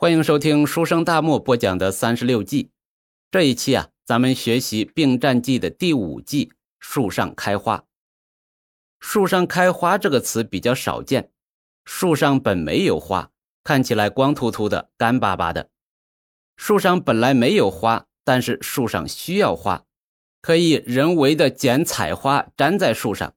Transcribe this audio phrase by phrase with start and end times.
[0.00, 2.70] 欢迎收听书生大漠播讲的三十六计。
[3.30, 7.84] 这一期啊，咱们学习并战计的第五计“树上开花”。
[8.98, 11.30] 树上开花这个词比较少见，
[11.84, 13.30] 树上本没有花，
[13.62, 15.68] 看起来光秃秃的、干巴巴的。
[16.56, 19.84] 树上本来没有花，但是树上需要花，
[20.40, 23.34] 可以人为的剪彩花粘在树上，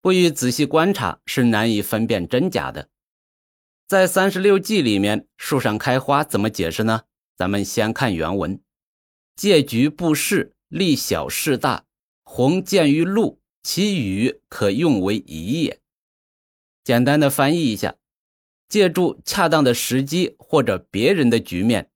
[0.00, 2.90] 不予仔细观察是难以分辨真假的。
[3.86, 7.02] 在三十六计里面，树上开花怎么解释呢？
[7.36, 8.60] 咱们先看原文：
[9.36, 11.84] 借局布势，利小势大，
[12.24, 15.78] 鸿见于陆，其羽可用为宜也。
[16.82, 17.94] 简单的翻译一下：
[18.68, 21.88] 借助恰当的时机或者别人的局面，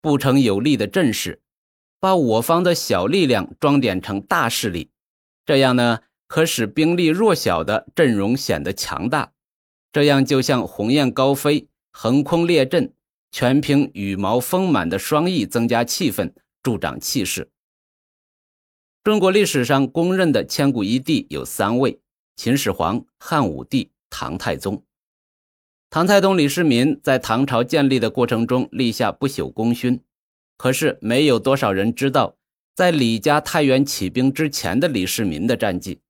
[0.00, 1.42] 布成有利的阵势，
[1.98, 4.92] 把我方的小力量装点成大势力，
[5.44, 9.31] 这样呢，可使兵力弱小的阵容显得强大。
[9.92, 12.94] 这样就像鸿雁高飞，横空列阵，
[13.30, 17.50] 全凭羽毛丰满的双翼增加气氛，助长气势。
[19.04, 22.00] 中国历史上公认的千古一帝有三位：
[22.36, 24.82] 秦始皇、汉武帝、唐太宗。
[25.90, 30.00] 唐太宗李世民在唐朝建立的过程中立下不朽功勋，
[30.56, 32.36] 可是没有多少人知道，
[32.74, 36.00] 在李家太原起兵之前的李世民的战绩。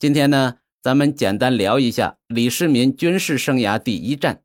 [0.00, 0.56] 今天呢？
[0.84, 4.42] 咱们简单聊一下李世民军事生涯第一战，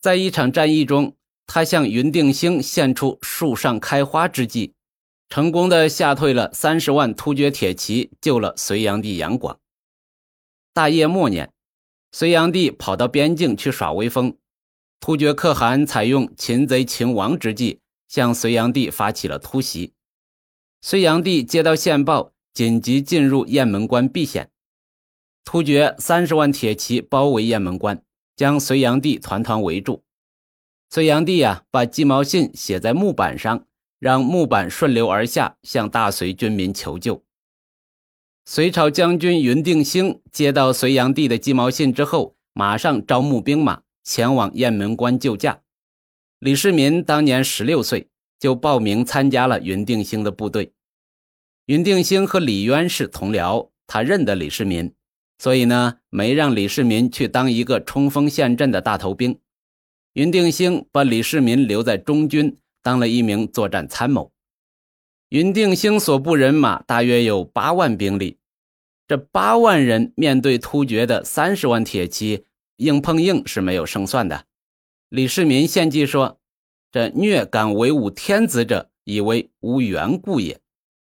[0.00, 1.14] 在一场战役中，
[1.46, 4.72] 他向云定兴献出树上开花之计，
[5.28, 9.60] 成功的吓退了三十万突厥铁骑，救了隋炀帝杨广。
[10.72, 11.52] 大业末年，
[12.12, 14.38] 隋炀帝跑到边境去耍威风，
[15.00, 19.92] 突厥可汗采用擒贼擒王之计，向隋炀帝发起了突袭。
[20.80, 24.48] 隋炀帝接到线报，紧急进入雁门关避险。
[25.50, 28.02] 突厥三十万铁骑包围雁门关，
[28.36, 30.04] 将隋炀帝团团围住。
[30.90, 33.64] 隋炀帝呀，把鸡毛信写在木板上，
[33.98, 37.24] 让木板顺流而下，向大隋军民求救。
[38.44, 45.62] 隋朝将军云定兴接到隋炀帝的鸡毛信之后，马上招募兵马前往雁门关救驾。
[46.40, 50.74] 李世民当年十六岁，就报名参加了云定兴的部队。
[51.64, 54.92] 云定兴和李渊是同僚，他认得李世民。
[55.38, 59.38] 所以呢，没让李世民去当一个冲锋陷阵的大头兵。
[60.14, 64.32] 云定兴把李世民留在中军，当了一名作战参谋。
[65.28, 68.38] 云定兴所部人马大约有八万兵力，
[69.06, 72.44] 这八万人面对突厥的三十万铁骑，
[72.78, 74.46] 硬碰硬是没有胜算的。
[75.08, 76.40] 李世民献计说
[76.90, 80.60] ：“这虐敢为吾天子者，以为无缘故也。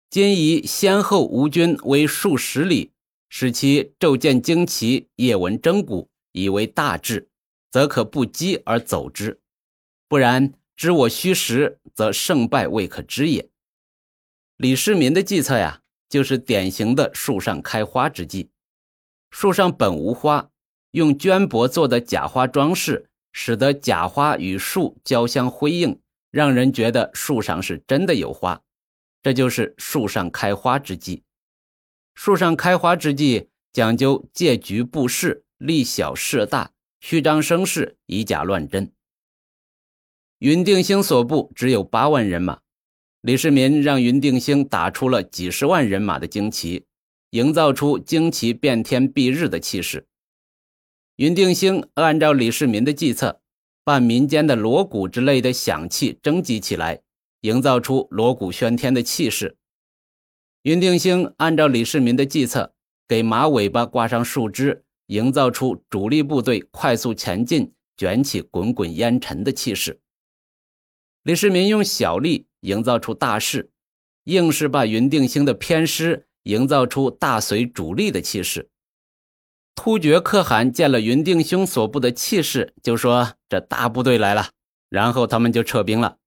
[0.10, 2.92] 今以先后吴军为数十里。”
[3.30, 7.30] 使其昼见旌旗，夜闻征鼓，以为大志，
[7.72, 9.40] 则可不击而走之；
[10.08, 13.48] 不然，知我虚实，则胜败未可知也。
[14.58, 18.50] 李世民的计策呀，就是典型的树上开花之计。
[19.30, 20.50] 树上本无花，
[20.92, 26.02] 用绢帛做的假花装饰，使得假花与树交相辉映，
[26.32, 28.60] 让人觉得树上是真的有花。
[29.22, 31.22] 这就是树上开花之计。
[32.22, 38.92] 树上开花之际，讲究借局布势，利小势大，虚张声势，以假乱真。
[40.40, 42.60] 云定兴所部只有八万人马，
[43.22, 46.84] 李世民让云定兴打出了几十万人马的旌旗，
[47.30, 50.06] 营造出旌旗遍天蔽日的气势。
[51.16, 53.40] 云定兴按照李世民的计策，
[53.86, 57.02] 把民间的锣鼓之类的响器征集起来，
[57.40, 59.56] 营造出锣鼓喧天的气势。
[60.64, 62.74] 云定兴按照李世民的计策，
[63.08, 70.02] 给马尾巴挂上树枝，营造出主力部队快速前进、卷起滚滚烟尘的气势。
[71.24, 73.72] 李世民用小力营造出大势，
[74.26, 78.70] 硬是把云定兴的偏师营造出大隋主力的气势。
[79.76, 84.50] 突厥可汗见了云定兴所部的气势，就说：“这大部队来了。”
[84.90, 86.18] 然后他们就撤兵了。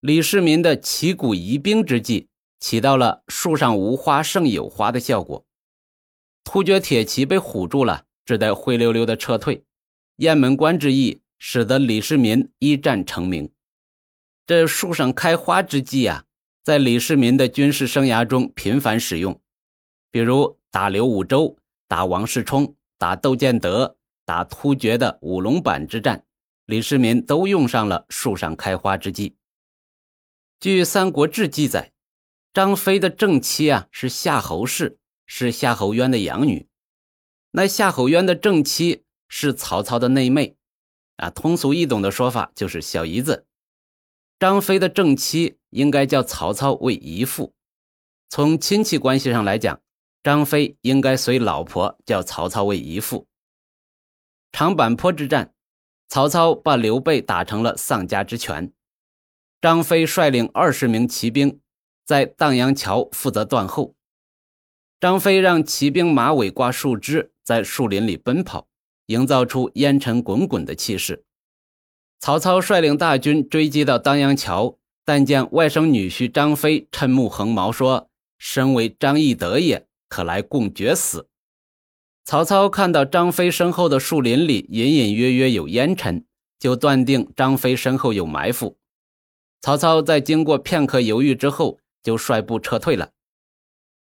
[0.00, 2.26] 李世民的旗鼓移兵之计。
[2.58, 5.44] 起到了树上无花胜有花的效果，
[6.42, 9.64] 突厥铁骑被唬住了，只得灰溜溜的撤退。
[10.16, 13.52] 雁门关之役使得李世民一战成名。
[14.46, 16.24] 这树上开花之计啊，
[16.64, 19.38] 在李世民的军事生涯中频繁使用，
[20.10, 26.24] 比如打刘武周、打王世充、打窦建德、打突厥的五龙坂之战，
[26.64, 29.36] 李世民都用上了树上开花之计。
[30.58, 31.92] 据《三国志》记载。
[32.56, 36.66] 张飞的正妻啊是夏侯氏，是夏侯渊的养女。
[37.50, 40.56] 那夏侯渊的正妻是曹操的内妹。
[41.16, 43.44] 啊，通俗易懂的说法就是小姨子。
[44.38, 47.52] 张飞的正妻应该叫曹操为姨父。
[48.30, 49.82] 从亲戚关系上来讲，
[50.22, 53.26] 张飞应该随老婆叫曹操为姨父。
[54.50, 55.52] 长坂坡之战，
[56.08, 58.72] 曹操把刘备打成了丧家之犬。
[59.60, 61.60] 张飞率领二十名骑兵
[62.06, 63.94] 在荡阳桥负责断后。
[64.98, 68.68] 张飞让骑兵马尾挂树枝，在树林里奔跑，
[69.06, 71.24] 营造出烟尘滚滚的气势。
[72.18, 78.08] 曹操率领大军追击到当阳桥，但见外甥女婿张飞趁目横矛，说
[78.38, 81.28] ：“身为张翼德也，可来共决死。”
[82.24, 86.24] 曹操看到张飞身后的树林里隐隐约约有烟尘，
[86.58, 88.78] 就断定张飞身后有埋伏。
[89.60, 93.10] 曹操在经过片刻犹豫之后，就率部撤退了。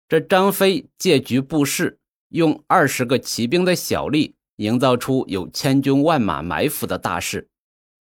[0.09, 1.99] 这张飞借局布势，
[2.29, 7.51] 用二十个骑兵的小力，营造出有千军万马埋伏的大势。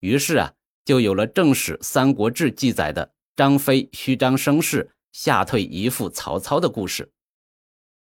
[0.00, 7.12] 于是啊，就有了正史《三国志》记载的张飞虚张声势，吓退姨父曹操的故事。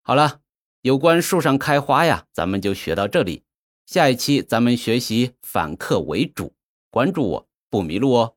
[0.02, 0.40] 好了，
[0.82, 3.42] 有关树上开花呀，咱们就学到这里。
[3.86, 6.52] 下一期咱们学习反客为主，
[6.90, 8.36] 关注我不迷路哦。